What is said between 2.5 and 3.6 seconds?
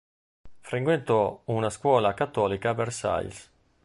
a Versailles.